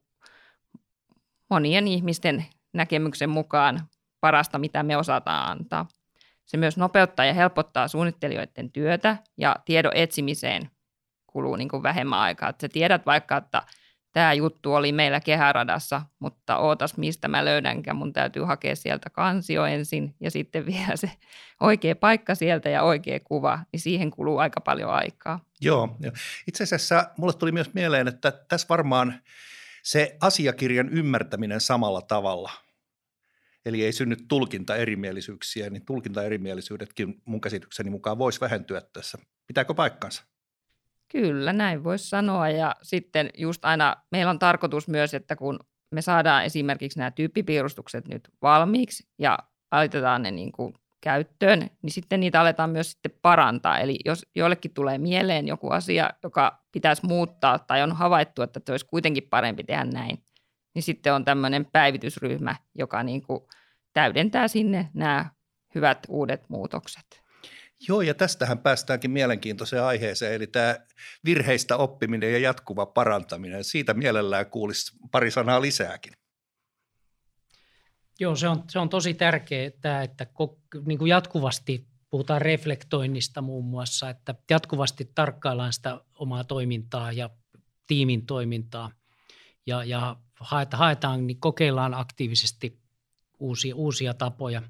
[1.50, 3.88] monien ihmisten näkemyksen mukaan
[4.20, 5.86] parasta, mitä me osataan antaa.
[6.44, 10.70] Se myös nopeuttaa ja helpottaa suunnittelijoiden työtä ja tiedon etsimiseen
[11.26, 12.48] kuluu niin kuin vähemmän aikaa.
[12.48, 13.62] Että sä tiedät vaikka, että
[14.16, 19.64] tämä juttu oli meillä kehäradassa, mutta ootas mistä mä löydänkään, mun täytyy hakea sieltä kansio
[19.64, 21.10] ensin ja sitten vielä se
[21.60, 25.40] oikea paikka sieltä ja oikea kuva, niin siihen kuluu aika paljon aikaa.
[25.60, 25.96] Joo,
[26.48, 29.20] itse asiassa mulle tuli myös mieleen, että tässä varmaan
[29.82, 32.50] se asiakirjan ymmärtäminen samalla tavalla–
[33.66, 39.18] eli ei synny tulkintaerimielisyyksiä, niin tulkintaerimielisyydetkin mun käsitykseni mukaan voisi vähentyä tässä.
[39.46, 40.22] Pitääkö paikkansa?
[41.12, 42.48] Kyllä, näin voisi sanoa.
[42.48, 48.08] Ja sitten just aina meillä on tarkoitus myös, että kun me saadaan esimerkiksi nämä tyyppipiirustukset
[48.08, 49.38] nyt valmiiksi ja
[49.72, 53.78] laitetaan ne niin kuin käyttöön, niin sitten niitä aletaan myös sitten parantaa.
[53.78, 58.72] Eli jos jollekin tulee mieleen joku asia, joka pitäisi muuttaa tai on havaittu, että se
[58.72, 60.24] olisi kuitenkin parempi tehdä näin,
[60.74, 63.40] niin sitten on tämmöinen päivitysryhmä, joka niin kuin
[63.92, 65.30] täydentää sinne nämä
[65.74, 67.25] hyvät uudet muutokset.
[67.88, 70.76] Joo, ja tästähän päästäänkin mielenkiintoiseen aiheeseen, eli tämä
[71.24, 73.64] virheistä oppiminen ja jatkuva parantaminen.
[73.64, 76.12] Siitä mielellään kuulisi pari sanaa lisääkin.
[78.20, 80.26] Joo, se on, se on tosi tärkeää, että
[80.86, 87.30] niin kuin jatkuvasti puhutaan reflektoinnista muun muassa, että jatkuvasti tarkkaillaan sitä omaa toimintaa ja
[87.86, 88.90] tiimin toimintaa
[89.66, 90.16] ja, ja
[90.72, 92.80] haetaan, niin kokeillaan aktiivisesti
[93.38, 94.62] uusia, uusia tapoja.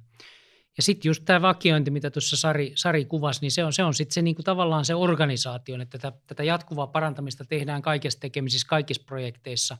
[0.76, 3.94] Ja sitten just tämä vakiointi, mitä tuossa Sari, Sari kuvasi, niin se on, se on
[3.94, 9.02] sitten se niinku tavallaan se organisaatio, että tätä, tätä jatkuvaa parantamista tehdään kaikessa tekemisissä, kaikissa
[9.06, 9.78] projekteissa.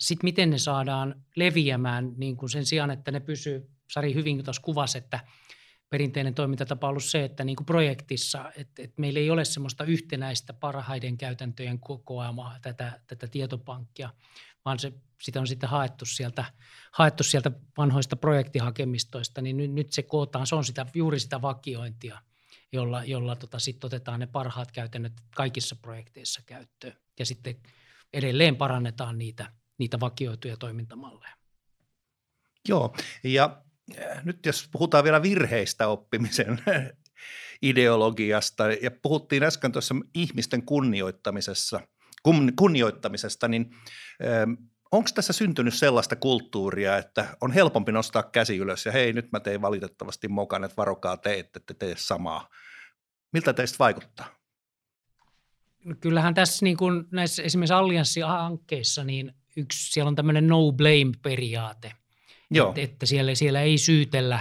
[0.00, 4.62] Sitten miten ne saadaan leviämään niin kuin sen sijaan, että ne pysyy, Sari hyvin tuossa
[4.62, 5.20] kuvasi, että
[5.90, 9.84] perinteinen toimintatapa on ollut se, että niin kuin projektissa, että, että meillä ei ole semmoista
[9.84, 14.10] yhtenäistä parhaiden käytäntöjen kokoamaa tätä, tätä tietopankkia,
[14.64, 16.44] vaan se, sitä on sitten haettu sieltä,
[16.92, 22.18] haettu sieltä vanhoista projektihakemistoista, niin nyt, nyt se kootaan, se on sitä, juuri sitä vakiointia,
[22.72, 27.56] jolla, jolla tota, sitten otetaan ne parhaat käytännöt kaikissa projekteissa käyttöön ja sitten
[28.12, 31.36] edelleen parannetaan niitä, niitä vakioituja toimintamalleja.
[32.68, 33.62] Joo, ja
[33.98, 36.58] äh, nyt jos puhutaan vielä virheistä oppimisen
[37.62, 41.80] ideologiasta, ja puhuttiin äsken tuossa ihmisten kunnioittamisessa–
[42.56, 43.70] kunnioittamisesta, niin
[44.24, 44.52] ähm,
[44.92, 49.40] onko tässä syntynyt sellaista kulttuuria, että on helpompi nostaa käsi ylös ja hei, nyt mä
[49.40, 52.48] tein valitettavasti mokan, että varokaa te, että te tee samaa.
[53.32, 54.26] Miltä teistä vaikuttaa?
[55.84, 61.92] No kyllähän tässä niin kuin näissä esimerkiksi allianssihankkeissa, niin yksi, siellä on tämmöinen no blame-periaate,
[62.50, 62.68] Joo.
[62.68, 64.40] Että, että siellä, siellä ei syytellä,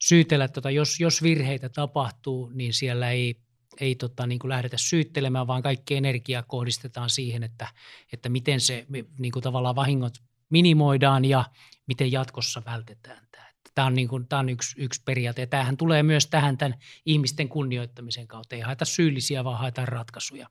[0.00, 3.40] syytellä tota, jos, jos virheitä tapahtuu, niin siellä ei
[3.80, 7.68] ei tota, niin kuin lähdetä syyttelemään, vaan kaikki energia kohdistetaan siihen, että,
[8.12, 8.86] että miten se
[9.18, 11.44] niin kuin tavallaan vahingot minimoidaan ja
[11.86, 13.46] miten jatkossa vältetään tämä.
[13.74, 16.78] Tämä on, niin kuin, tämä on yksi, yksi periaate ja tämähän tulee myös tähän tämän
[17.06, 18.54] ihmisten kunnioittamisen kautta.
[18.56, 20.50] Ei haeta syyllisiä, vaan haetaan ratkaisuja.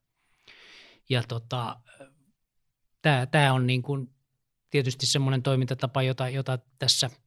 [1.09, 1.79] Ja tota,
[3.01, 4.09] tämä, tämä on niin kuin
[4.69, 7.09] tietysti semmoinen toimintatapa, jota, jota tässä–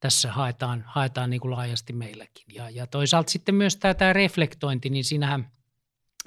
[0.00, 2.44] tässä haetaan, haetaan niin kuin laajasti meilläkin.
[2.54, 5.50] Ja, ja toisaalta sitten myös tämä, tämä reflektointi, niin siinähän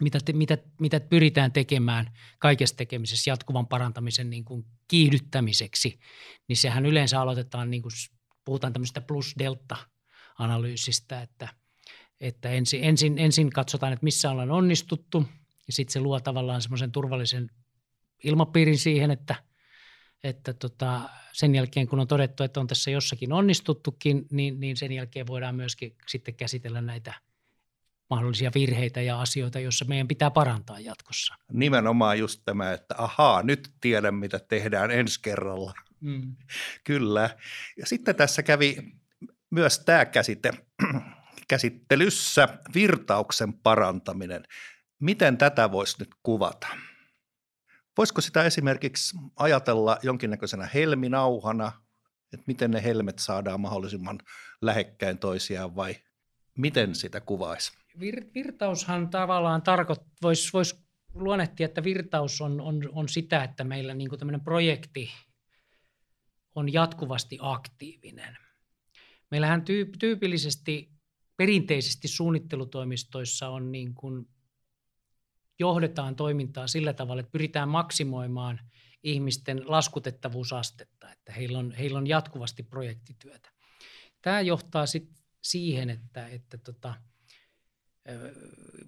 [0.01, 5.99] mitä, te, mitä, mitä pyritään tekemään kaikessa tekemisessä jatkuvan parantamisen niin kuin kiihdyttämiseksi,
[6.47, 7.91] niin sehän yleensä aloitetaan, niin kuin
[8.45, 11.47] puhutaan tämmöistä plus-delta-analyysistä, että,
[12.21, 15.25] että ensin, ensin, ensin katsotaan, että missä ollaan onnistuttu,
[15.67, 17.49] ja sitten se luo tavallaan semmoisen turvallisen
[18.23, 19.35] ilmapiirin siihen, että–
[20.23, 24.91] että tota, sen jälkeen kun on todettu, että on tässä jossakin onnistuttukin, niin, niin sen
[24.91, 27.13] jälkeen voidaan myöskin sitten käsitellä näitä
[28.09, 31.35] mahdollisia virheitä ja asioita, joissa meidän pitää parantaa jatkossa.
[31.51, 35.73] Nimenomaan just tämä, että ahaa, nyt tiedän mitä tehdään ensi kerralla.
[35.99, 36.35] Mm.
[36.83, 37.29] Kyllä.
[37.77, 38.77] Ja sitten tässä kävi
[39.49, 40.51] myös tämä käsite,
[41.47, 44.43] Käsittelyssä virtauksen parantaminen.
[44.99, 46.67] Miten tätä voisi nyt kuvata?
[47.97, 51.71] Voisiko sitä esimerkiksi ajatella jonkinnäköisenä helminauhana,
[52.33, 54.19] että miten ne helmet saadaan mahdollisimman
[54.61, 55.95] lähekkäin toisiaan vai
[56.57, 57.71] miten sitä kuvaisi?
[57.99, 63.93] Vir, virtaushan tavallaan tarkoittaa, voisi vois luonnehtia, että virtaus on, on, on sitä, että meillä
[63.93, 65.11] niin tämmöinen projekti
[66.55, 68.37] on jatkuvasti aktiivinen.
[69.31, 69.63] Meillähän
[69.99, 70.91] tyypillisesti
[71.37, 74.27] perinteisesti suunnittelutoimistoissa on niin kuin
[75.59, 78.59] johdetaan toimintaa sillä tavalla, että pyritään maksimoimaan
[79.03, 83.49] ihmisten laskutettavuusastetta, että heillä on, heillä on jatkuvasti projektityötä.
[84.21, 85.09] Tämä johtaa sit
[85.41, 86.93] siihen, että, että tota,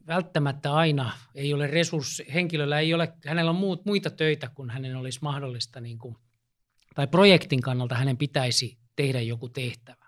[0.07, 4.95] välttämättä aina ei ole resurssi, henkilöllä ei ole, hänellä on muut, muita töitä kuin hänen
[4.95, 6.15] olisi mahdollista, niin kuin,
[6.95, 10.05] tai projektin kannalta hänen pitäisi tehdä joku tehtävä.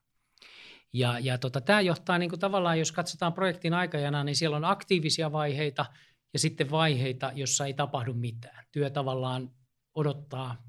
[0.93, 4.65] Ja, ja tota, tämä johtaa niin kuin tavallaan, jos katsotaan projektin aikajana, niin siellä on
[4.65, 5.85] aktiivisia vaiheita
[6.33, 8.65] ja sitten vaiheita, jossa ei tapahdu mitään.
[8.71, 9.51] Työ tavallaan
[9.95, 10.63] odottaa,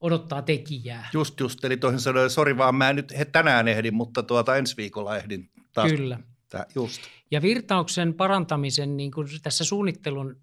[0.00, 1.08] odottaa tekijää.
[1.12, 4.56] Just just, eli toisin sanoen, sori vaan mä en nyt he tänään ehdin, mutta tuota
[4.56, 5.92] ensi viikolla ehdin taas.
[5.92, 6.18] Kyllä.
[6.48, 7.02] Tää, just.
[7.30, 10.40] Ja virtauksen parantamisen niin kuin tässä suunnittelun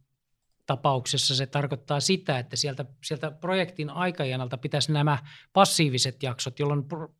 [0.66, 5.18] tapauksessa se tarkoittaa sitä, että sieltä, sieltä projektin aikajanalta pitäisi nämä
[5.54, 7.16] passiiviset jaksot, jolloin pro-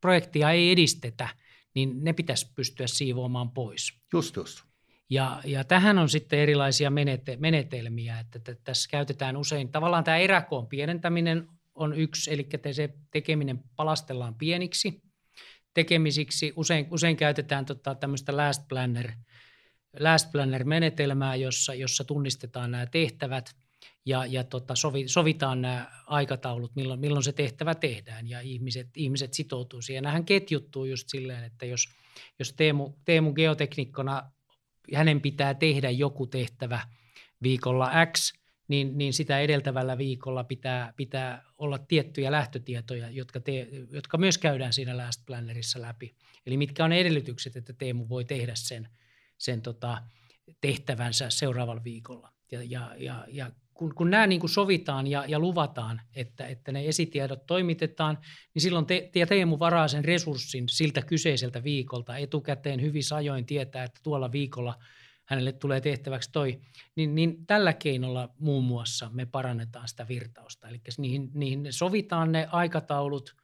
[0.00, 1.28] projektia ei edistetä,
[1.74, 3.92] niin ne pitäisi pystyä siivoamaan pois.
[4.12, 4.69] Just, just.
[5.10, 10.16] Ja, ja tähän on sitten erilaisia menete, menetelmiä, että, että tässä käytetään usein, tavallaan tämä
[10.16, 15.02] eräkoon pienentäminen on yksi, eli se tekeminen palastellaan pieniksi
[15.74, 16.52] tekemisiksi.
[16.56, 19.12] Usein, usein käytetään tota, tämmöistä last planner,
[19.98, 23.50] last planner-menetelmää, jossa, jossa tunnistetaan nämä tehtävät
[24.06, 29.34] ja, ja tota, sovi, sovitaan nämä aikataulut, milloin, milloin se tehtävä tehdään ja ihmiset, ihmiset
[29.34, 30.02] sitoutuu siihen.
[30.02, 31.88] Nämähän ketjuttuu just silleen, että jos,
[32.38, 34.30] jos Teemu, Teemu geoteknikkona
[34.94, 36.80] hänen pitää tehdä joku tehtävä
[37.42, 38.32] viikolla X,
[38.68, 44.72] niin, niin sitä edeltävällä viikolla pitää, pitää olla tiettyjä lähtötietoja, jotka, te, jotka myös käydään
[44.72, 46.14] siinä Last Plannerissa läpi.
[46.46, 48.88] Eli mitkä on edellytykset, että Teemu voi tehdä sen,
[49.38, 50.02] sen tota,
[50.60, 52.32] tehtävänsä seuraavalla viikolla.
[52.52, 56.72] Ja, ja, ja, ja kun, kun nämä niin kuin sovitaan ja, ja luvataan, että, että
[56.72, 58.18] ne esitiedot toimitetaan,
[58.54, 63.84] niin silloin te, te Teemu varaa sen resurssin siltä kyseiseltä viikolta etukäteen hyvin ajoin tietää,
[63.84, 64.78] että tuolla viikolla
[65.24, 66.60] hänelle tulee tehtäväksi toi,
[66.96, 70.68] niin, niin tällä keinolla muun muassa me parannetaan sitä virtausta.
[70.68, 73.36] Eli niihin, niihin sovitaan ne aikataulut,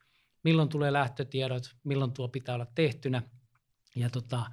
[0.43, 3.21] milloin tulee lähtötiedot, milloin tuo pitää olla tehtynä.
[3.95, 4.45] Ja tota,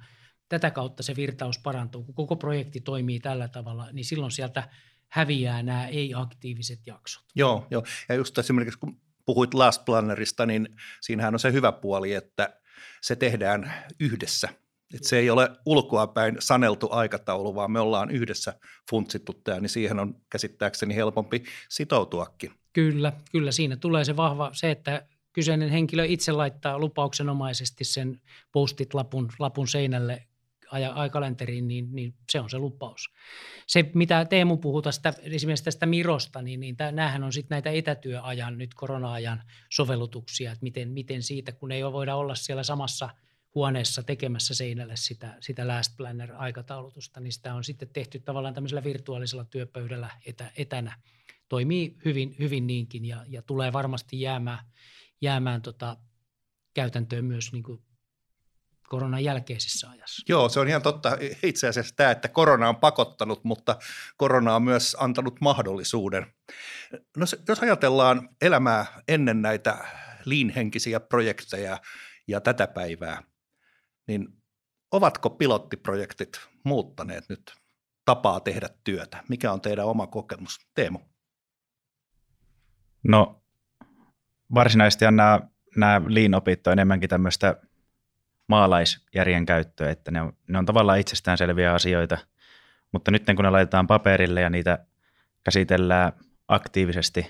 [0.49, 2.03] tätä kautta se virtaus parantuu.
[2.03, 4.69] Kun koko projekti toimii tällä tavalla, niin silloin sieltä
[5.09, 7.23] häviää nämä ei-aktiiviset jaksot.
[7.35, 7.83] Joo, joo.
[8.09, 10.67] ja just esimerkiksi kun puhuit Last Plannerista, niin
[11.01, 12.59] siinähän on se hyvä puoli, että
[13.01, 14.49] se tehdään yhdessä.
[14.93, 19.99] että se ei ole ulkoapäin saneltu aikataulu, vaan me ollaan yhdessä funtsittu tämä, niin siihen
[19.99, 22.51] on käsittääkseni helpompi sitoutuakin.
[22.73, 23.51] Kyllä, kyllä.
[23.51, 30.27] Siinä tulee se vahva, se, että kyseinen henkilö itse laittaa lupauksenomaisesti sen postit-lapun lapun seinälle
[30.71, 33.09] aikalenteriin, niin, niin se on se lupaus.
[33.67, 38.57] Se, mitä Teemu puhuu tästä, esimerkiksi tästä Mirosta, niin, niin näähän on sitten näitä etätyöajan,
[38.57, 43.09] nyt korona-ajan sovellutuksia, että miten, miten siitä, kun ei voida olla siellä samassa
[43.55, 49.45] huoneessa tekemässä seinälle sitä, sitä last planner-aikataulutusta, niin sitä on sitten tehty tavallaan tämmöisellä virtuaalisella
[49.45, 50.99] työpöydällä etä, etänä.
[51.49, 54.65] Toimii hyvin, hyvin niinkin ja, ja tulee varmasti jäämään,
[55.21, 55.97] jäämään tota,
[56.73, 57.81] käytäntöön myös niin kuin
[58.89, 60.23] koronan jälkeisessä ajassa.
[60.29, 61.17] Joo, se on ihan totta.
[61.43, 63.79] Itse asiassa tämä, että korona on pakottanut, mutta
[64.17, 66.33] korona on myös antanut mahdollisuuden.
[67.17, 69.77] No, jos ajatellaan elämää ennen näitä
[70.25, 71.77] liinhenkisiä projekteja
[72.27, 73.23] ja tätä päivää,
[74.07, 74.27] niin
[74.91, 77.53] ovatko pilottiprojektit muuttaneet nyt
[78.05, 79.23] tapaa tehdä työtä?
[79.29, 80.59] Mikä on teidän oma kokemus?
[80.75, 80.99] Teemu.
[83.03, 83.41] No
[84.53, 85.39] varsinaisesti nämä,
[85.75, 87.55] nämä lean-opit on enemmänkin tämmöistä–
[88.47, 92.17] maalaisjärjen käyttöä, että ne on, ne on tavallaan itsestäänselviä asioita,
[92.91, 94.85] mutta nyt kun ne laitetaan paperille ja niitä
[95.43, 96.11] käsitellään
[96.47, 97.21] aktiivisesti,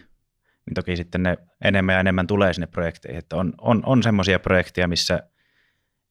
[0.65, 3.19] niin toki sitten ne enemmän ja enemmän tulee sinne projekteihin.
[3.19, 5.23] Että on, on, on semmoisia projekteja, missä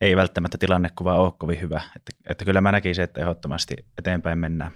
[0.00, 1.80] ei välttämättä tilannekuva ole kovin hyvä.
[1.96, 4.72] Että, että kyllä mä näkisin, että ehdottomasti eteenpäin mennään.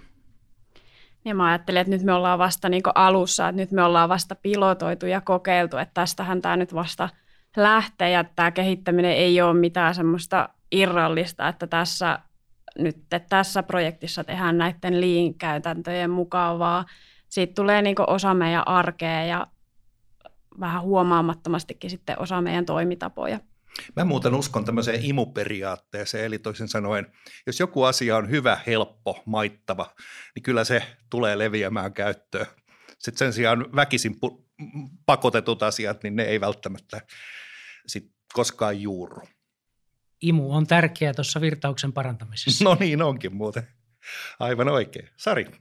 [1.25, 4.35] Ja mä ajattelin, että nyt me ollaan vasta niin alussa, että nyt me ollaan vasta
[4.35, 7.09] pilotoitu ja kokeiltu, että tästähän tämä nyt vasta–
[7.57, 12.19] lähteä ja tämä kehittäminen ei ole mitään semmoista irrallista, että tässä
[12.77, 16.85] nyt että tässä projektissa tehdään näiden liin-käytäntöjen mukaan, vaan
[17.29, 19.47] siitä tulee niin osa meidän arkea ja
[20.59, 23.39] vähän huomaamattomastikin sitten osa meidän toimitapoja.
[23.95, 27.07] Mä muuten uskon tämmöiseen imuperiaatteeseen, eli toisin sanoen,
[27.47, 29.93] jos joku asia on hyvä, helppo, maittava,
[30.35, 32.45] niin kyllä se tulee leviämään käyttöön.
[32.87, 34.15] Sitten sen sijaan väkisin
[35.05, 37.01] pakotetut asiat, niin ne ei välttämättä
[37.87, 39.21] sit koskaan juurru.
[40.21, 42.63] Imu on tärkeä tuossa virtauksen parantamisessa.
[42.63, 43.67] No niin onkin muuten.
[44.39, 45.09] Aivan oikein.
[45.17, 45.51] Sari.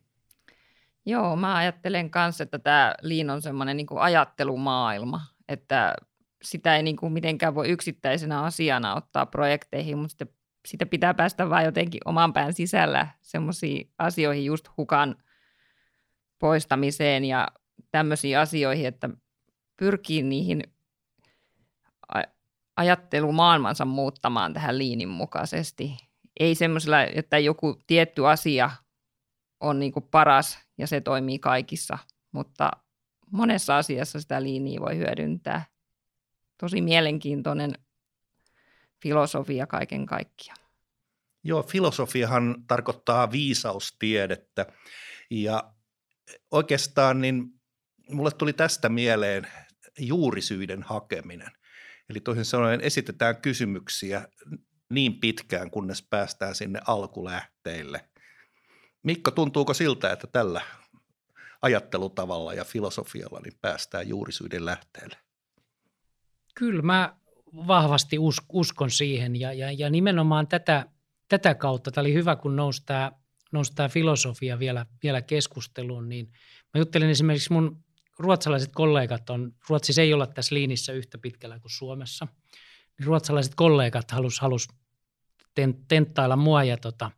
[1.06, 5.94] Joo, mä ajattelen kanssa, että tämä liin on semmoinen niin ajattelumaailma, että
[6.42, 10.26] sitä ei niin kuin mitenkään voi yksittäisenä asiana ottaa projekteihin, mutta sitä,
[10.66, 15.16] sitä pitää päästä vain jotenkin oman pään sisällä semmoisiin asioihin, just hukan
[16.38, 17.48] poistamiseen ja
[17.90, 19.10] tämmöisiin asioihin, että
[19.76, 20.62] pyrkii niihin
[22.76, 25.96] ajattelumaailmansa muuttamaan tähän liinin mukaisesti.
[26.40, 28.70] Ei semmoisella, että joku tietty asia
[29.60, 31.98] on niin paras ja se toimii kaikissa,
[32.32, 32.70] mutta
[33.32, 35.64] monessa asiassa sitä liiniä voi hyödyntää.
[36.60, 37.72] Tosi mielenkiintoinen
[39.02, 40.58] filosofia kaiken kaikkiaan.
[41.44, 44.66] Joo, filosofiahan tarkoittaa viisaustiedettä
[45.30, 45.72] ja
[46.50, 47.44] oikeastaan niin
[48.10, 49.48] mulle tuli tästä mieleen
[49.98, 51.50] juurisyiden hakeminen.
[52.10, 54.28] Eli toisin sanoen esitetään kysymyksiä
[54.90, 58.08] niin pitkään, kunnes päästään sinne alkulähteille.
[59.02, 60.60] Mikko, tuntuuko siltä, että tällä
[61.62, 65.16] ajattelutavalla ja filosofialla niin päästään juurisyiden lähteelle?
[66.54, 67.16] Kyllä mä
[67.66, 68.16] vahvasti
[68.52, 70.86] uskon siihen ja, ja, ja nimenomaan tätä,
[71.28, 73.12] tätä kautta, tämä oli hyvä kun nousi tämä,
[73.52, 76.26] nousi tämä filosofia vielä, vielä keskusteluun, niin
[76.74, 77.84] mä juttelin esimerkiksi mun
[78.18, 82.26] ruotsalaiset kollegat on, Ruotsissa ei olla tässä liinissä yhtä pitkällä kuin Suomessa,
[82.98, 84.68] niin ruotsalaiset kollegat halus, halus
[85.88, 87.10] tenttailla mua ja tota,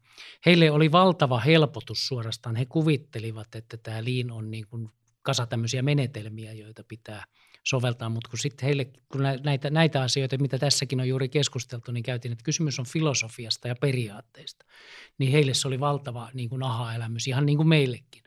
[0.46, 2.56] heille oli valtava helpotus suorastaan.
[2.56, 4.88] He kuvittelivat, että tämä liin on niin kuin
[5.22, 7.24] kasa tämmöisiä menetelmiä, joita pitää
[7.64, 12.02] soveltaa, mutta kun sitten heille, kun näitä, näitä asioita, mitä tässäkin on juuri keskusteltu, niin
[12.02, 14.64] käytiin, että kysymys on filosofiasta ja periaatteista,
[15.18, 18.22] niin heille se oli valtava niin kuin aha-elämys, ihan niin kuin meillekin.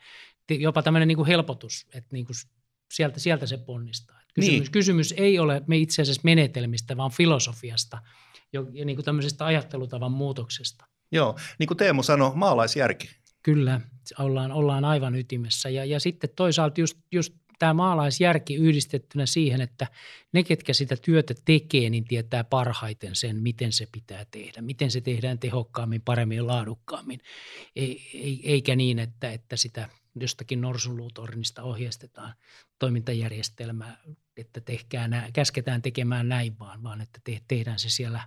[0.50, 2.36] Jopa tämmöinen niin kuin helpotus, että niin kuin
[2.94, 4.20] sieltä, sieltä se ponnistaa.
[4.34, 4.72] Kysymys, niin.
[4.72, 7.98] kysymys ei ole me itse asiassa menetelmistä, vaan filosofiasta
[8.54, 10.86] ja niin kuin tämmöisestä ajattelutavan muutoksesta.
[11.12, 13.10] Joo, niin kuin Teemu sanoi, maalaisjärki.
[13.44, 13.82] Kyllä,
[14.20, 15.70] ollaan, ollaan aivan ytimessä.
[15.70, 19.88] Ja, ja sitten toisaalta just, just tämä maalaisjärki yhdistettynä siihen, että
[20.34, 25.02] ne, ketkä sitä työtä tekee, niin tietää parhaiten sen, miten se pitää tehdä, miten se
[25.02, 27.20] tehdään tehokkaammin, paremmin ja laadukkaammin,
[28.44, 32.34] eikä niin, että, että sitä jostakin norsuluutornista ohjeistetaan
[32.80, 33.97] toimintajärjestelmää,
[34.38, 38.21] että tehkää nää, käsketään tekemään näin vaan, vaan että te, tehdään se siellä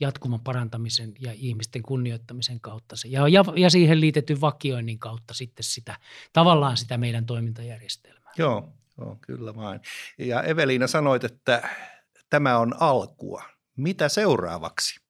[0.00, 5.64] jatkuman parantamisen ja ihmisten kunnioittamisen kautta se, ja, ja, ja siihen liitetyn vakioinnin kautta sitten
[5.64, 5.98] sitä,
[6.32, 8.32] tavallaan sitä meidän toimintajärjestelmää.
[8.38, 9.80] Joo, joo kyllä vain.
[10.18, 11.68] Ja Eveliina sanoit, että
[12.30, 13.42] tämä on alkua.
[13.76, 15.00] Mitä seuraavaksi?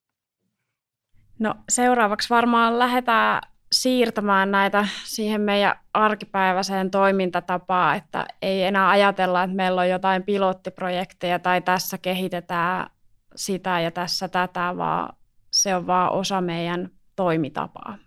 [1.39, 3.41] No seuraavaksi varmaan lähdetään
[3.75, 11.39] siirtämään näitä siihen meidän arkipäiväiseen toimintatapaan, että ei enää ajatella, että meillä on jotain pilottiprojekteja
[11.39, 12.91] tai tässä kehitetään
[13.37, 15.17] sitä ja tässä tätä, vaan
[15.51, 17.99] se on vaan osa meidän toimitapaa.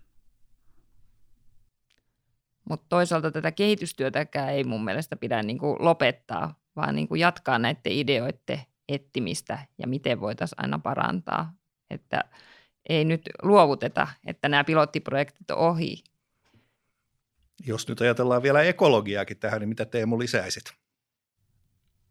[2.70, 7.60] Mutta toisaalta tätä kehitystyötäkään ei mun mielestä pidä niin kuin lopettaa, vaan niin kuin jatkaa
[7.60, 11.54] näiden ideoiden ettimistä ja miten voitaisiin aina parantaa.
[11.90, 12.24] Että
[12.90, 16.04] ei nyt luovuteta, että nämä pilottiprojektit on ohi.
[17.66, 20.64] Jos nyt ajatellaan vielä ekologiaakin tähän, niin mitä Teemu lisäisit?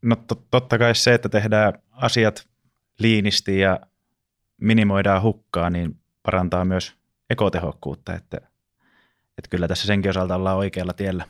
[0.02, 0.16] No
[0.50, 2.48] totta kai se, että tehdään asiat
[2.98, 3.80] liinisti ja
[4.60, 6.94] minimoidaan hukkaa, niin parantaa myös
[7.30, 8.36] ekotehokkuutta, että,
[9.38, 11.24] että kyllä tässä senkin osalta ollaan oikealla tiellä.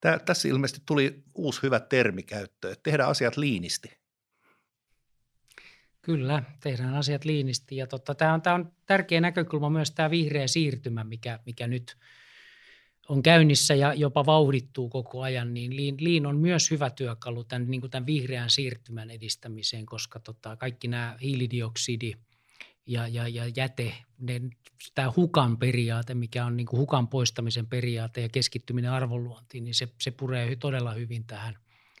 [0.00, 3.98] Tää, tässä ilmeisesti tuli uusi hyvä termi käyttöön, että tehdään asiat liinisti.
[6.06, 7.76] Kyllä, tehdään asiat liinisti.
[7.76, 11.96] Ja totta, tämä, on, tämä on tärkeä näkökulma myös tämä vihreä siirtymä, mikä, mikä nyt
[13.08, 17.70] on käynnissä ja jopa vauhdittuu koko ajan, niin liin, liin on myös hyvä työkalu tämän,
[17.70, 22.12] niin kuin tämän vihreän siirtymän edistämiseen, koska tota, kaikki nämä hiilidioksidi
[22.86, 24.40] ja, ja, ja jäte, ne,
[24.94, 29.88] tämä hukan periaate, mikä on niin kuin hukan poistamisen periaate ja keskittyminen arvonluontiin, niin se,
[30.00, 31.58] se puree todella hyvin tähän,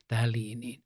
[0.08, 0.85] tähän liiniin.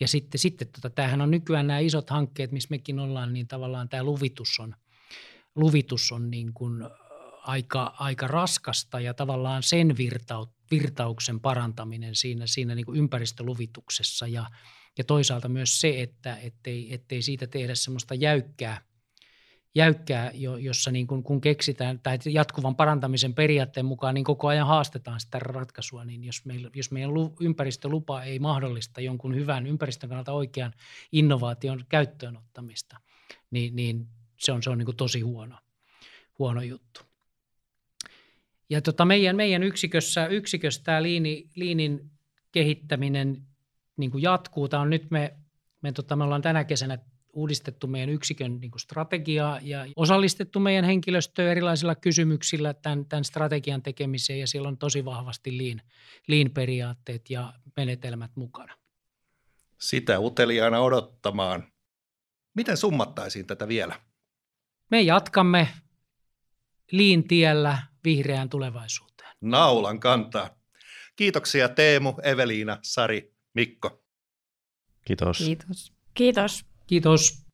[0.00, 3.88] Ja sitten, sitten tota, tämähän on nykyään nämä isot hankkeet, missä mekin ollaan, niin tavallaan
[3.88, 4.74] tämä luvitus on,
[5.54, 6.82] luvitus on niin kuin
[7.42, 14.26] aika, aika raskasta ja tavallaan sen virtaut, virtauksen parantaminen siinä, siinä niin kuin ympäristöluvituksessa.
[14.26, 14.50] Ja,
[14.98, 18.87] ja toisaalta myös se, että ettei, ettei siitä tehdä semmoista jäykkää,
[19.74, 25.20] jäykkää, jossa niin kun, kun keksitään tai jatkuvan parantamisen periaatteen mukaan niin koko ajan haastetaan
[25.20, 27.10] sitä ratkaisua, niin jos, meillä, jos meidän
[27.40, 30.72] ympäristölupa ei mahdollista jonkun hyvän ympäristön kannalta oikean
[31.12, 32.96] innovaation käyttöönottamista,
[33.50, 34.06] niin, niin
[34.36, 35.56] se on, se on niin tosi huono,
[36.38, 37.00] huono juttu.
[38.70, 42.10] Ja tota meidän, meidän yksikössä, yksikössä tämä liini, liinin
[42.52, 43.42] kehittäminen
[43.96, 44.68] niin jatkuu.
[44.68, 45.36] Tämä on nyt me,
[45.82, 46.98] me, tota, me ollaan tänä kesänä
[47.38, 53.82] uudistettu meidän yksikön niin kuin strategiaa ja osallistettu meidän henkilöstöä erilaisilla kysymyksillä tämän, tämän strategian
[53.82, 55.82] tekemiseen ja siellä on tosi vahvasti lean,
[56.26, 58.74] lean-periaatteet ja menetelmät mukana.
[59.78, 61.72] Sitä uteliaana odottamaan.
[62.54, 64.00] Miten summattaisiin tätä vielä?
[64.90, 65.68] Me jatkamme
[66.90, 69.30] liin tiellä vihreään tulevaisuuteen.
[69.40, 70.50] Naulan kantaa.
[71.16, 74.04] Kiitoksia Teemu, Eveliina, Sari, Mikko.
[75.04, 75.38] Kiitos.
[75.38, 75.92] Kiitos.
[76.14, 76.67] Kiitos.
[76.88, 77.47] Kiitos.